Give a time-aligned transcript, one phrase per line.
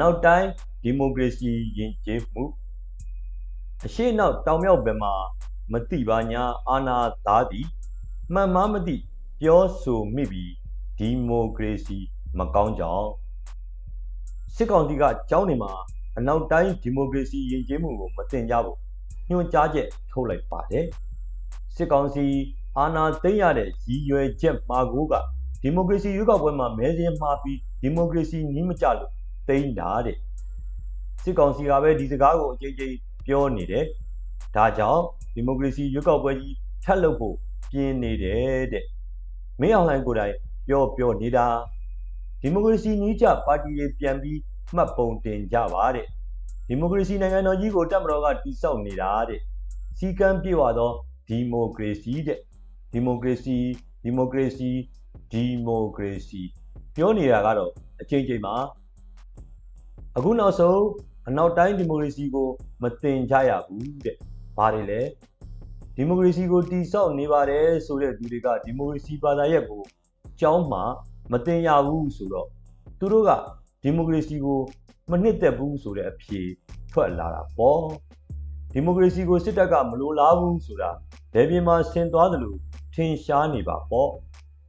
[0.00, 0.48] နောက်တိုင်း
[0.82, 2.42] ဒီမိုကရေစီယဉ်ကျေးမှု
[3.84, 5.14] အရှိနောက်တောင်မြောက်ဘက်မှာ
[5.72, 7.66] မတိပါညာအာနာသားသည်
[8.32, 8.96] မှန်မှမသိ
[9.40, 10.52] ပြောဆိုမိပြီး
[10.98, 11.98] ဒီမိုကရေစီ
[12.38, 13.10] မကောင်းကြောင်း
[14.54, 15.72] စစ်ကောင်စီကကြောင်းနေမှာ
[16.18, 18.78] အနောက်တိုင်းဒီမိုကရေစီယဉ်ကျေးမှုကိုမတင်ကြဘူး
[19.30, 20.86] ညွှန်ကြားချက်ထုတ်လိုက်ပါတယ်
[21.74, 22.24] စစ်ကောင်စီ
[22.78, 25.14] အာဏာသိမ်းရတဲ့ရည်ရွယ်ချက်မှာကိုက
[25.62, 29.12] ဒီမိုကရေစီရွေးကောက်ပွဲမှာမဲစင်းမှားပြီးဒီမိုကရေစီနီးမကျလို့
[29.48, 30.16] သိမ်းတာတဲ့
[31.22, 32.94] စစ်ကောင်စီကပဲဒီစကားကိုအကြိမ်ကြိမ်
[33.26, 33.84] ပြောနေတယ်
[34.56, 35.02] ဒါကြောင့်
[35.34, 37.36] ဒီမိုကရေစီရွေးကောက်ပွဲကြီးထပ်လုပ်ဖို့
[37.70, 38.84] ပြင်းနေတယ်တဲ့
[39.60, 40.34] မင်းအောင်လှိုင်ကိုယ်တိုင်
[40.68, 41.46] ပြောပြောနေတာ
[42.40, 44.38] ဒီမိုကရေစီနီးကျပါတီတွေပြန်ပြီး
[44.74, 46.06] မှတ်ပုံတင်ကြပါတဲ့
[46.68, 49.40] ဒီမိုကရေစီနိုင်ငံတော်ကြီးကိုတက်မတော်ကတိစောက်နေတာတဲ့
[49.98, 50.90] စီကံပြေဝသော
[51.28, 52.38] ဒီမိုကရေစီတဲ့
[52.92, 53.56] ဒီမိုကရေစီ
[54.02, 54.70] ဒီမိုကရေစီ
[55.32, 56.40] ဒီမိုကရေစီ
[56.96, 58.54] ပြောနေတာကတော့အချိန်ချိန်မှာ
[60.18, 60.80] အခုနောက်ဆုံး
[61.28, 62.48] အနောက်တိုင်းဒီမိုကရေစီကို
[62.82, 64.16] မတင်ကြရဘူးတဲ့
[64.56, 65.00] ဘာတွေလဲ
[65.96, 69.82] ဒီမိုကရေစီကိုတိစောက်နေပါတယ်ဆိုတဲ့သူတွေကဒီမိုကရေစီဘာသာရပ်ကို
[70.40, 70.80] ကြောင်းမှ
[71.32, 72.48] မတင်ရဘူးဆိုတော့
[72.98, 73.30] သူတို့က
[73.82, 74.60] ဒီမိုကရေစီကို
[75.10, 76.40] မနှစ်သက်ဘူးဆိုတဲ့အဖြေ
[76.92, 77.82] ထွက်လာတာပေါ့
[78.72, 80.90] ဒီမိုကရေစီကိုစစ်တပ်ကမလိုလားဘူးဆိုတာ
[81.34, 82.58] ဒေပြင်မှာဆင်သွားတယ်လို့
[82.94, 84.10] ထင်ရှားနေပါပေါ့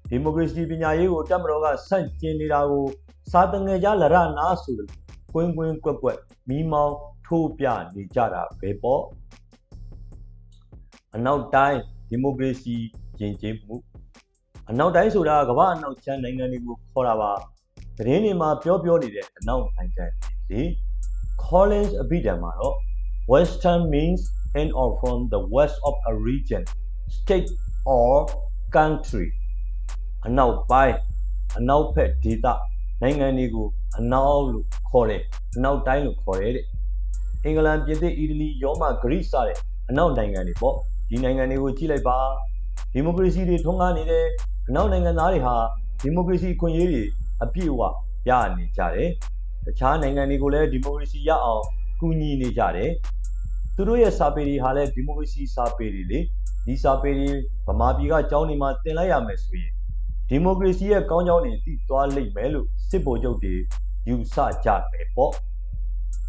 [0.10, 2.86] ဒီမိုကရေစီပညာရေးကိုတက်မတော်ကဆန့်ကျင်နေတာကို
[3.32, 4.90] စာတငယ်ကြလရနာဆိုတယ်
[5.40, 9.04] ကွင်းကွင်းကွက်ကွက်မီးမောင်းထိုးပြနေကြတာပဲပေါ့
[11.16, 12.76] အနောက်တိုင်းဒီမိုကရေစီ
[13.20, 13.76] ယဉ်ကျေးမှု
[14.70, 17.32] အနောက်တိုင်းဆိုတာကမ္ဘာအနောက်ချမ်းနိုင်ငံတွေကိုခေါ်တာပါ
[17.98, 20.06] သတင်းတွေမှာပြောပြောနေတဲ့အနောက်နိုင်ငံ
[20.50, 20.62] တွေ
[21.44, 22.76] Collins အဘိဓမ္မာတော့
[23.34, 24.22] Western means
[24.62, 26.64] in or from the west of a region,
[27.18, 27.50] state
[27.96, 28.12] or
[28.78, 29.28] country.
[30.26, 30.98] အနောက်ပိုင်း
[31.58, 32.48] အနောက်ဘက်ဒေသ
[33.02, 33.68] နိုင်ငံတွေကို
[34.00, 35.24] အနောက်လို့ခေါ်တယ်
[35.56, 36.66] အနောက်တိုင်းလို့ခေါ်တယ်တဲ့
[37.44, 39.58] အင်္ဂလန်ပြင်သစ်အီတလီရောမဂရိစတဲ့
[39.90, 40.76] အနောက်နိုင်ငံတွေပေါ့
[41.10, 42.18] ဒီနိုင်ငံတွေကိုကြည့်လိုက်ပါ
[42.94, 44.26] ဒီမိုကရေစီတွေထွန်းကားနေတဲ့
[44.68, 45.56] အနောက်နိုင်ငံသားတွေဟာ
[46.02, 47.04] ဒီမိုကရေစီခွင့်ရေးတွေ
[47.44, 47.82] အပြည့်အဝ
[48.30, 49.10] ရနေကြတယ်
[49.66, 51.64] တခြားနိုင်ငံတွေကိုလည်းဒီမိုကရေစီရအောင်
[52.00, 52.92] ကူညီနေကြတယ်
[53.76, 56.20] သူတို့ရဲ့စာပေတွေဟာလည်းဒီမိုကရေစီစာပေတွေလေ
[56.66, 57.30] ဒီစာပေတွေ
[57.68, 59.72] ဗမာပြည်ကကျောင်းတွေမှာတင်လိုက်ရမယ်ဆိုရင်
[60.30, 63.56] ဒီမိုကရေစီရဲ့ကောင်းကြောင်းတွေသိသွားလိမ့်မယ်လို့စစ်ဗိုလ်ချုပ်တွေ
[64.10, 65.34] ယူဆကြတယ်ပေါ့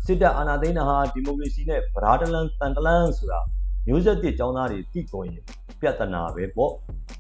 [0.06, 3.40] စစ်တပ်အာဏာသိမ်းတာဟာဒီမိုကရေစီနဲ့ဗရာဒလန်တန်တလန်ဆိုတာ
[3.86, 5.42] မျိုးဆက်တစ်ကျောင်းသားတွေသိကုန်ရင်
[5.80, 6.72] ပြဿနာပဲပေါ့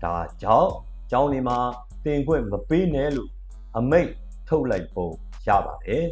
[0.02, 0.70] ဒါကြောင့်
[1.10, 1.58] ကျောင်းတွေမှာ
[2.04, 3.30] တင်ခွင့်မပေးနဲ့လို့
[3.78, 4.08] အမိတ်
[4.48, 5.08] ထုတ်လိုက်ပုံ
[5.46, 6.04] ရပါတယ်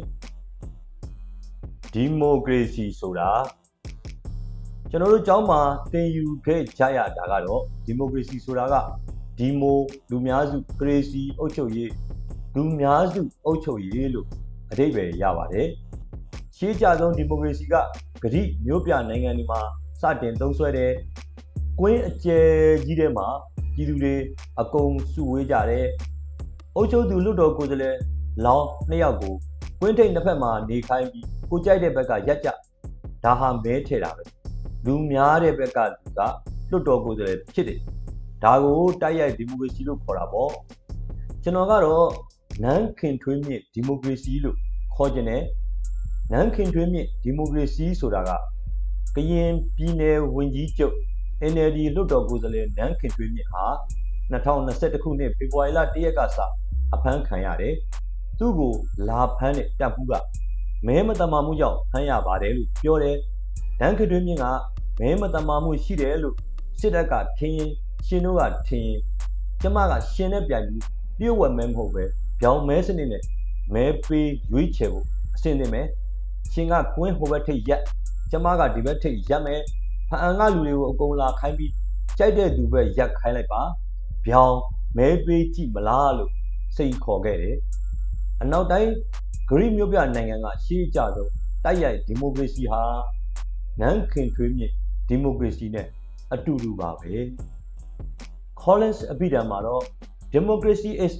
[1.93, 3.31] ဒီမိုကရေစီဆိုတာ
[4.89, 5.61] ကျွန်တော်တို့ကျောင်းမှာ
[5.91, 8.75] သင်ယူခဲ့ကြရတာကတော့ဒီမိုကရေစီဆိုတာက
[9.37, 9.79] ဒီမို
[10.11, 11.91] လူများစုကရေစီအုပ်ချုပ်ရေး
[12.55, 14.27] လူများစုအုပ်ချုပ်ရေးလို့
[14.71, 15.67] အဓိပ္ပာယ်ရပါတယ်
[16.57, 17.75] ရှေးကြဆုံးဒီမိုကရေစီက
[18.21, 19.61] ဂရိမျိုးပြနိုင်ငံတွေမှာ
[20.01, 20.91] စတင်သုံးစွဲတဲ့
[21.79, 22.47] ကွင်းအကျယ်
[22.85, 23.27] ကြီးထဲမှာ
[23.73, 24.15] ပြည်သူတွေ
[24.61, 25.87] အကုန်စုဝေးကြတယ်
[26.75, 27.97] အုပ်ချုပ်သူလွတ်တော်ကိုယ်စားလှယ်
[28.45, 29.33] လောင်းနှစ်ယောက်ကို
[29.79, 32.49] ကွင်းထိပ်နှစ်ဖက်မှာနေခိုင်းပြီးကိုကြိုက်တဲ့ဘက်ကရက်ကြ
[33.23, 34.23] ဒါဟာမဲထဲတာပဲ
[34.85, 36.21] လူများတဲ့ဘက်ကလူက
[36.71, 37.79] လွတ်တော်ကိုယ်စားလှယ်ဖြစ်တယ်
[38.43, 40.51] ဒါကိုတိုက်ရိုက်ဒီမိုကရေစီလို့ခေါ်တာပေါ့
[41.43, 42.09] ကျွန်တော်ကတော့
[42.63, 44.55] နန်းခင်ထွေးမြင့်ဒီမိုကရေစီလို့
[44.95, 45.43] ခေါ်ခြင်းနဲ့
[46.31, 48.31] နန်းခင်ထွေးမြင့်ဒီမိုကရေစီဆိုတာက
[49.15, 50.95] ကရင်ပြည်နယ်ဝန်ကြီးချုပ်
[51.51, 53.63] NLD လွတ်တော်ကိုယ်စားလှယ်နန်းခင်ထွေးမြင့်ဟာ
[54.31, 56.39] 2021ခုနှစ်ဖေဖော်ဝါရီလ1ရက်ကစ
[56.93, 57.73] အဖမ်းခံရတယ်။
[58.39, 58.73] သူ့ကို
[59.07, 60.13] လာဖမ်းတဲ့တပ်ဘူးက
[60.87, 63.15] မဲမတမာမှုကြောင့်ဖမ်းရပါတယ်လို့ပြောတယ်။
[63.79, 64.45] နန်းခင်ထွေးမြင့်က
[64.99, 66.35] မဲမတမာမှုရှိတယ်လို့
[66.79, 67.71] စစ်တပ်ကထင်ရင်
[68.05, 68.99] ရှင်တို့ကထင်ရင်
[69.61, 70.83] ကျမကရှင်နဲ့ပြန်ပြီး
[71.19, 72.03] လျှို့ဝှက်မဲမဟုတ်ပဲ
[72.39, 73.23] ပြောင်းမဲစနစ်နဲ့
[73.73, 75.87] မဲပေးရွေးချယ်ဖို့အဆင်သင့်မယ်
[76.53, 77.81] ရှင်ကကွင်းဟိုဘက်ထိပ်ရက်
[78.31, 79.61] ကျမကဒီဘက်ထိပ်ရက်မယ်
[80.09, 81.71] ဖအံကလူတွေကိုအကုန်လာခိုင်းပြီး
[82.17, 83.61] ကြိုက်တဲ့သူပဲရက်ခိုင်းလိုက်ပါ
[84.25, 84.57] ပြောင်း
[84.97, 86.31] မဲပေးကြည့်မလားလို့
[86.75, 87.57] စိတ်ခေါ်ခဲ့တယ်
[88.41, 88.91] အနောက်တိုင်း
[89.49, 91.31] ဂရိမျိုးပြနိုင်ငံကရှေးကြဆုံး
[91.63, 92.81] တိုက်ရိုက်ဒီမိုကရေစီဟာ
[93.79, 94.73] နန်းခင်ထွေးမြင့်
[95.07, 95.87] ဒီမိုကရေစီနဲ့
[96.33, 97.13] အတူတူပါပဲ
[98.61, 99.83] Collins အပိဓာန်မှာတော့
[100.35, 101.13] democracy is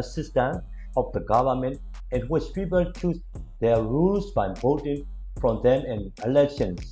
[0.00, 0.52] a system
[0.98, 1.76] of the government
[2.16, 3.20] in which people choose
[3.62, 5.00] their rules by voting
[5.40, 6.82] from them in elections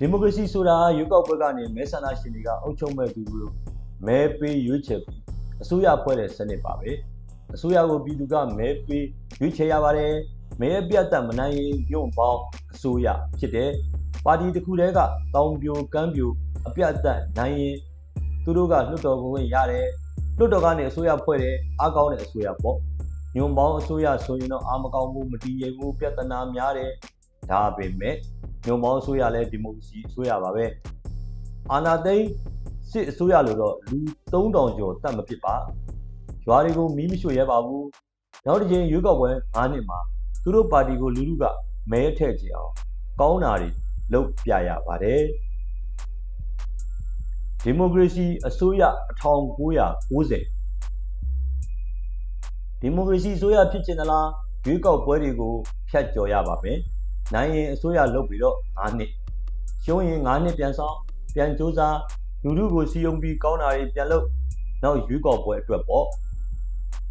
[0.00, 3.52] democracy ဆိုတာရွေးကောက်ပွဲကနေမဲဆန္ဒရှင်တွေကအုပ်ချုပ်မဲ့သူတို့
[4.06, 5.22] မဲပေးရွေးချယ်ပြီး
[5.62, 6.90] အစိုးရဖွဲ့တဲ့စနစ်ပါပဲ
[7.54, 9.04] အစိုးရကိုပြည်သူကမဲပေး
[9.40, 10.14] ရွေးချယ်ရပါတယ်
[10.60, 12.40] မဲပြတ်တက်မနိုင်ရင်ညွန့်ပေါင်း
[12.72, 13.06] အစိုးရ
[13.38, 13.70] ဖြစ်တယ်
[14.24, 15.00] ပါတီတစ်ခုတည်းက
[15.34, 16.30] တောင်ပြိုကမ်းပြို
[16.68, 17.76] အပြတ်တက်နိုင်ရင်
[18.44, 19.86] သူတို့ကလွတ်တော်ကိုဝင်ရတယ်
[20.38, 22.78] လွတ်တော်ကနေအစိုးရဖွဲ့တယ်အားကောင်းတဲ့အစိုးရပေါ့
[23.36, 26.90] ညွန်ပေါင်းအစိုးရဆိုရင်တော့အာမကောင်းမှုမတည်ငြိမ်မှုပြဿနာများတယ်
[27.50, 28.16] ဒါပေမဲ့
[28.66, 30.66] ညွန်ပေါင်းအစိုးရလည်းဒီမိုကရေစီအစိုးရပါပဲ
[31.72, 32.26] အာဏာသိမ်း
[32.90, 33.98] စစ်အစိုးရလို့တော့လူ
[34.32, 35.54] 3000ကျော်တတ်မဖြစ်ပါ
[36.46, 37.86] ရွာတွေကိုမီးမရှို့ရဲပါဘူး
[38.46, 39.98] နောက်တစ်ချိန်ရွေးကောက်ပွဲ9နှစ်မှာ
[40.42, 41.44] သူတို့ပါတီကိုလူလူက
[41.90, 42.72] မဲထည့်ကြအောင်
[43.20, 43.68] ကောင်းတာတွေ
[44.12, 45.22] လုပ်ပြရပါတယ်
[47.66, 48.82] ဒီမိုကရေစီအစိုးရ
[49.20, 50.32] 1990
[52.80, 54.28] ဒီမိုကရေစီအစိုးရဖြစ်ချင်သလား
[54.66, 55.52] ရွေးကောက်ပွဲတွေကို
[55.90, 56.78] ဖျက်ကျော်ရပါမယ်
[57.34, 59.10] နိုင်ရင်အစိုးရလုပ်ပြီးတော့9နှစ်
[59.84, 60.96] ရှုံးရင်9နှစ်ပြန်ဆောင်
[61.34, 61.98] ပြန်စူးစမ်း
[62.42, 64.26] လူလူကိုစီယုံပြီးကောင်းတာတွေပြန်လုပ်
[64.82, 66.06] နောက်ရွေးကောက်ပွဲအတွက်ပေါ့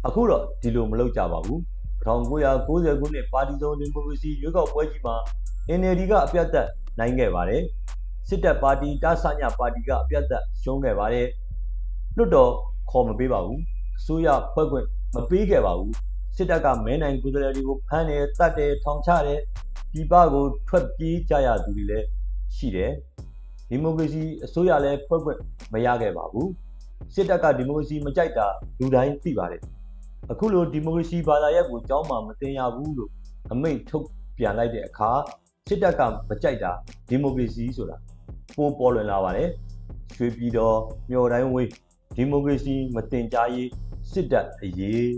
[0.06, 1.60] အခုတော့ဒီလိုမလုပ်ကြပါဘူး
[2.04, 5.14] 1990ခုနှစ်ပါတီစုံဒီမိုကရေစီရွေးကောက်ပွဲကြီးမှာ
[5.78, 6.68] NLD ကအပြတ်သက်
[6.98, 7.62] နိုင်ခဲ့ပါတယ်
[8.28, 11.28] စစ်တပ်ပါတီတာဆညပါတီကအပြတ်သက်ရှုံးခဲ့ပါတယ်
[12.16, 12.52] လွတ်တော်
[12.90, 13.60] ခေါ်မပေးပါဘူး
[13.98, 15.94] အစိုးရဖွဲ့ခွင့်မပေးခဲ့ပါဘူး
[16.36, 19.40] စစ်တပ်ကမဲနိုင်ကိုယ်စားလှယ်တွေကိုဖမ်းတယ်တတ်တယ်ထောင်ချတယ်
[19.92, 22.06] ပြည်ပကိုထွက်ပြေးကြရသူတွေလည်း
[22.56, 22.92] ရှိတယ်
[23.68, 25.38] ဒီမိုကရေစီအစိုးရလည်းဖွဲ့ခွင့်
[25.72, 26.50] မရခဲ့ပါဘူး
[27.14, 28.46] စစ်တပ်ကဒီမိုကရေစီမကြိုက်တာ
[28.78, 29.62] လူတိုင်းသိပါတယ်
[30.32, 33.10] အခုလိုဒီမိုကရေစီဘာသာရပ်ကိုကြောင်းမှမတင်ရဘူးလို့
[33.52, 34.06] အမိန့်ထုတ်
[34.36, 35.10] ပြန်လိုက်တဲ့အခါ
[35.68, 36.72] စစ်တပ်ကမကြိုက်တာ
[37.08, 37.96] ဒီမိုကရေစီဆိုတာ
[38.56, 39.48] ပိုပေါ်လွင်လာပါတယ်
[40.16, 40.78] ရွှေပြည်တော်
[41.10, 41.68] မျော်တိုင်းဝေး
[42.16, 43.70] ဒီမိုကရေစီမတင်ကြားရေး
[44.10, 45.12] စစ်တပ်အရေး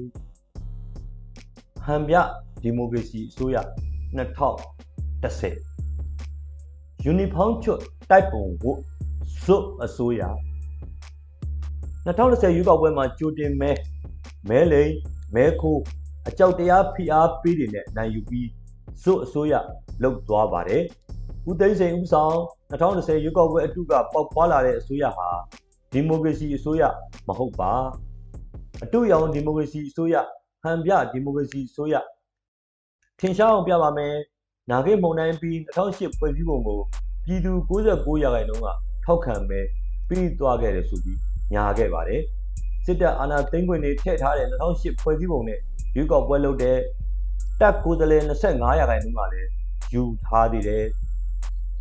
[1.85, 2.15] ဟန်ပြ
[2.63, 3.57] ဒီမိုကရေစီအစိုးရ
[4.17, 7.81] 2010ယူနီဖောင်းချွတ်
[8.11, 8.81] တိုက်ပုံဝတ်
[9.43, 10.23] ဇွတ်အစိုးရ
[12.07, 13.71] 2010ရွေးကောက်ပွဲမှာကြိုတင်မဲ
[14.49, 14.93] မဲလိန်
[15.35, 15.83] မဲခိုး
[16.29, 18.49] အကြောက်တရားဖိအားပေးတွေနဲ့နိုင်ယူပြီး
[19.03, 19.55] ဇွတ်အစိုးရ
[20.03, 20.83] လုတ်သွားပါတယ်
[21.49, 22.37] ဦးသိန်းစိန်ဦးဆောင်
[22.71, 25.29] 2010ရွေးကောက်ပွဲအတုကပေါက်ပွားလာတဲ့အစိုးရဟာ
[25.93, 26.83] ဒီမိုကရေစီအစိုးရ
[27.29, 27.73] မဟုတ်ပါ
[28.85, 30.15] အတုရောင်ဒီမိုကရေစီအစိုးရ
[30.63, 31.95] ဟန်ပြဒီမိုကရေစီအစိုးရ
[33.21, 34.15] ထင်ရှားအောင်ပြပါမယ်
[34.71, 36.81] နာဂိတ်မုံတိုင်းပြီး2008ဖွဲ့စည်းပုံကို
[37.27, 38.69] ပြည်သူ69ရာခိုင်နှုန်းက
[39.05, 39.61] ထောက်ခံမဲ
[40.09, 41.19] ပြီးသွားခဲ့တယ်ဆိုပြီး
[41.55, 42.23] ညာခဲ့ပါတယ်
[42.85, 45.59] စစ်တပ်အာဏာသိမ်းခွင့်တွေထည့်ထားတဲ့2008ဖွဲ့စည်းပုံနဲ့
[45.97, 46.79] ရွေးကောက်ပွဲလုပ်တဲ့
[47.61, 49.49] တပ်ကိုယ်စားလှယ်25ရာခိုင်နှုန်းကလည်း
[49.95, 50.85] ယူထားသေးတယ်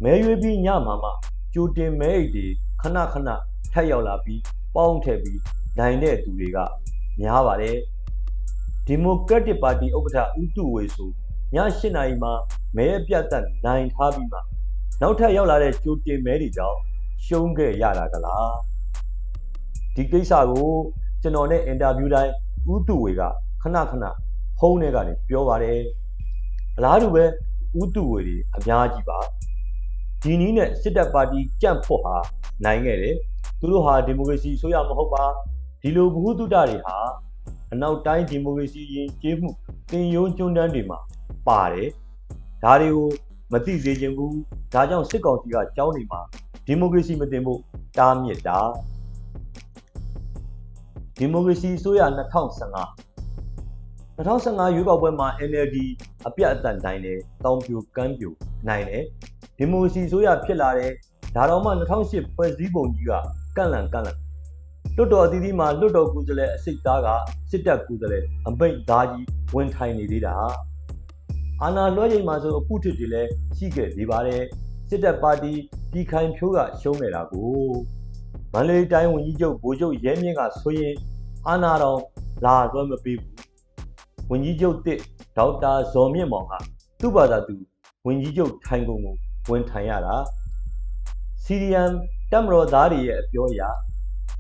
[0.04, 1.10] မဲရွေးပြီးညမှာမှ
[1.54, 2.46] ကြိုတင်မဲအိတ်တွေ
[2.82, 3.30] ခဏခဏ
[3.74, 4.42] ထက်ရောက်လာပြီး
[4.76, 5.40] ပေါင်းထည့်ပြီး
[5.80, 6.58] နိုင်တဲ့သူတွေက
[7.20, 7.78] များပါတယ်
[8.86, 11.10] ဒီမိုကရက်တစ်ပါတီဥက္ကဋ္ဌဦးတုဝေဆို
[11.54, 12.34] ည8နာရီမှာ
[12.76, 14.40] မဲအပြတ်သက်နိုင်ထားပြီးမှ
[15.02, 16.80] နောက်ထပ်ရောက်လာတဲ့ကြိုတင်မဲတွေကြောင့်
[17.26, 18.56] ရှုံးခဲ့ရတာကလား
[19.96, 20.70] ဒီကိစ္စကို
[21.22, 22.32] ကျွန်တော်နဲ့အင်တာဗျူးတိုင်း
[22.74, 23.22] ဦးတုဝေက
[23.62, 24.06] ခဏခဏ
[24.60, 25.80] ဖုန်းထဲကနေပြောပါတယ်
[26.78, 27.24] အလားတူပဲ
[27.80, 29.20] ဦးတုဝေတွေအများကြီးပါ
[30.26, 32.16] ဒီနည်းနဲ့စစ်တပ်ပါတီကြန့်ဖို့ဟာ
[32.66, 33.16] နိုင်ခဲ့တယ်
[33.60, 35.24] သူတို့ဟာဒီမိုကရေစီဆိုရမဟုတ်ပါ
[35.82, 36.98] ဒီလိုဘ ഹു တုတတွေဟာ
[37.74, 39.50] အနောက်တိုင်းဒီမိုကရေစီရင်ကျေးမှု
[39.92, 41.00] တင်ယုံကျွန်းတန်းတွေမှာ
[41.48, 41.90] ပါတယ်
[42.64, 43.10] ဒါတွေကို
[43.52, 44.36] မသိစေချင်ဘူး
[44.74, 46.22] ဒါကြောင့်စစ်ကောင်စီကကြောင်းနေမှာ
[46.66, 47.60] ဒီမိုကရေစီမတင်ဖို့
[47.98, 48.60] တားမြစ်တာ
[51.18, 53.16] ဒီမိုကရေစီအစိုးရ2015
[54.18, 55.78] 2015ရွေးကောက်ပွဲမှာ NLD
[56.28, 58.34] အပြတ်အသတ်နိုင်တယ်တောင်ပြိုကမ်းပြို
[58.68, 59.04] နိုင်တယ်
[59.58, 60.92] ဒီမိုကရေစီအစိုးရဖြစ်လာတယ်
[61.36, 63.12] ဒါတော့မှ2008ဖွဲ့စည်းပုံကြီးက
[63.56, 64.20] ကန့်လန့်ကန့်လန့်
[64.98, 67.08] လွတ်တော်အသီးသီးမှာလွတ်တော်ကိုယ်စားလှယ်အစိတ်သားက
[67.50, 70.34] စစ်တပ်ကိုယ်စားလှယ်အမိတ်သားကြီးဝင်ထိုင်နေသေးတာ
[71.62, 74.42] အာဏာလွှဲချိန်မှာဆိုအပုထစ်တွေလည်းရှိခဲ့သေးပါတယ်
[74.90, 75.54] စစ်တပ်ပါတီ
[75.92, 77.50] ပြည်ခိုင်ဖြိုးကရှုံးနေတာကို
[78.54, 80.96] မန္တလေးတိုင်းဝန်ကြီးချုပ်ဗိုလ်ချုပ်ရဲမြင့်ကဆိုရင်
[81.48, 82.00] အာဏာတော်
[82.46, 83.36] လာလွှဲမပေးဘူး
[84.32, 85.00] ဝန်ကြီးချုပ်တစ်
[85.38, 86.54] ဒေါက်တာဇော်မြင့်မောင်က
[87.02, 87.56] သူ့ဘာသာသူ
[88.06, 89.16] ဝန်ကြီးချုပ်ထိုင်ကုန်ကို
[89.50, 90.16] ဝန်ထိုင်ရတာ
[91.44, 91.92] စီရီယမ်
[92.32, 93.62] တက်မတော်သားတွေရဲ့အပြောအရ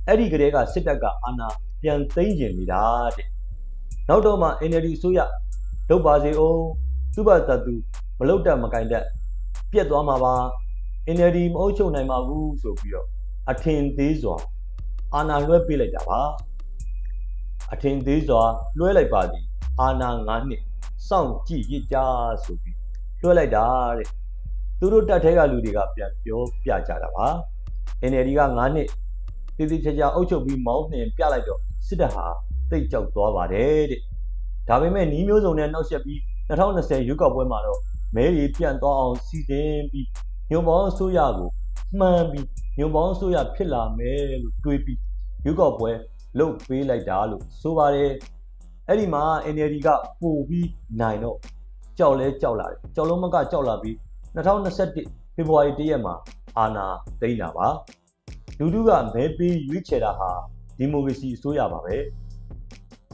[0.08, 1.48] အဲ့ဒီကလေးကစစ်တပ်ကအာဏာ
[1.82, 2.84] ပြန်သိမ်းကျင်နေတာ
[3.16, 3.28] တဲ့
[4.10, 5.20] နောက်တော့မှ NLD အစိုးရ
[5.90, 6.62] လုပ်ပါစေအောင်
[7.14, 7.74] သူ့ဘာသာသူ
[8.20, 9.06] မလုတ်တက်မကင်တက်
[9.72, 10.36] ပြက်သွားမှာပါ
[11.16, 13.08] NLD မအုပ်ချုပ်နိုင်ပါဘူးဆိုပြီးတော့
[13.52, 14.36] အထင်သေးစွာ
[15.14, 16.22] အာဏာလွှဲပေးလိုက်တာပါ
[17.74, 18.42] အထင်သေးစွာ
[18.78, 19.46] လွှဲလိုက်ပါသည်
[19.80, 20.62] အာဏာ9နှစ်
[21.08, 21.98] စောင့်ကြည့်ရကြ
[22.44, 22.78] ဆိုပြီး
[23.22, 23.66] လွှဲလိုက်တာ
[23.98, 24.10] တဲ့
[24.86, 27.28] သူတို့တက်ထဲကလူတွေကပြန်ပြောပြကြတာပါ
[28.10, 28.88] NLD က9နှစ်
[29.58, 32.26] တည်တည်ချာချာအုပ်ချုပ်ပြီးမောင်းနှင်ပြလိုက်တော့စစ်တပ်ဟာ
[32.70, 34.02] တိတ်ကြောက်သွားပါတယ်တဲ့
[34.68, 37.80] ဒါပေမဲ့နီးမျိုးစုံနဲ့နှောက်ယှက်ပြီး2020ရွေးကောက်ပွဲမှာတော့
[38.16, 40.08] မဲတွေပြန်သွားအောင်စီစဉ်ပြီး
[40.50, 41.50] ညွန်ပေါင်းအစိုးရကို
[42.00, 45.00] မှန်ပြီးညွန်ပေါင်းအစိုးရဖြစ်လာမယ်လို့တွေးပြီး
[45.46, 45.92] ရွေးကောက်ပွဲ
[46.40, 48.12] လုပ်ပေးလိုက်တာလို့ဆိုပါတယ်
[48.88, 49.24] အဲ့ဒီမှာ
[49.54, 49.88] NLD က
[50.22, 50.68] ပို့ပြီး
[51.02, 51.38] နိုင်တော့
[52.00, 53.96] ကြောက်လဲကြောက်လာတယ်ကြောက်လုံးမကကြောက်လာပြီး
[54.36, 56.16] 2021ဖေဖော်ဝါရီ1ရက်မှာ
[56.58, 56.86] အာဏာ
[57.22, 57.68] သိမ်းတာပါ
[58.60, 60.32] လူထုကမဲပေးရွေးချယ်တာဟာ
[60.78, 61.96] ဒီမိုကရေစီအစိုးရပါပဲ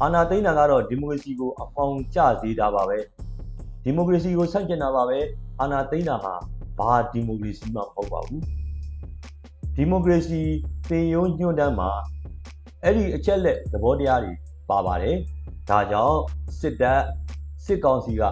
[0.01, 2.97] အာဏာသိမ်းတာကတော့ဒီမိုကရေစီကိုအပေါင်ကျစေတာပါပဲ
[3.83, 5.19] ဒီမိုကရေစီကိုဆန့်ကျင်တာပါပဲ
[5.59, 6.33] အာဏာသိမ်းတာဟာ
[6.79, 8.43] ဘာဒီမိုကရေစီမှမဟုတ်ပါဘူး
[9.75, 10.41] ဒီမိုကရေစီ
[10.89, 11.91] သင်ရိုးညွှန်းတမ်းမှာ
[12.83, 14.33] အဲ့ဒီအချက်လက်သဘောတရားတွေ
[14.69, 15.17] ပါပါတယ်
[15.69, 16.19] ဒါကြောင့်
[16.59, 17.01] စစ်တပ်
[17.65, 18.23] စစ်ကောင်စီက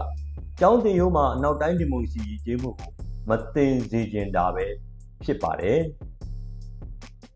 [0.62, 2.92] ကျောင်းသင်ရိုးမှာအနောက်တိုင်းဒီမိုကရေစီကြီးမှုကို
[3.30, 4.66] မတင်စေချင်တာပဲ
[5.24, 5.80] ဖြစ်ပါတယ်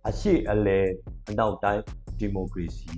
[0.07, 0.79] အရှိအလဲ
[1.29, 1.81] အနောက်တိုင်း
[2.19, 2.95] ဒီမိုကရေစီ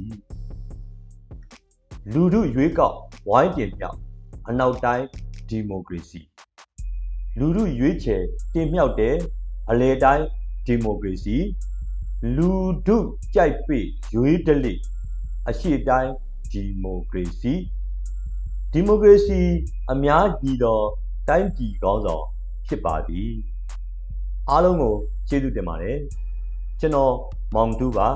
[2.13, 2.97] လူထုရွေးကောက်
[3.29, 3.97] ဝိုင်းတင်မြောက်
[4.49, 5.05] အနောက်တိုင်း
[5.49, 6.21] ဒီမိုကရေစီ
[7.39, 8.21] လူထုရွေးချယ်
[8.53, 9.15] တင်မြောက်တဲ့
[9.69, 10.25] အလဲတိုင်း
[10.65, 11.37] ဒီမိုကရေစီ
[12.35, 12.49] လူ
[12.87, 12.97] ထု
[13.35, 13.79] ကြိုက်ပိ
[14.15, 14.73] ရွေးတလိ
[15.49, 16.11] အရှိတိုင်း
[16.51, 17.53] ဒီမိုကရေစီ
[18.77, 19.39] ဒီမိုကရေစီ
[19.91, 20.79] အများကြီးသော
[21.27, 22.25] တိုင်းပြည်ကောင်းဆောင်
[22.67, 23.29] ဖြစ်ပါသည်
[24.49, 24.95] အားလုံးကို
[25.29, 25.97] ကျေးဇူးတင်ပါတယ်
[26.79, 27.13] ကျွန်တော်
[27.55, 28.07] မောင်တူပါ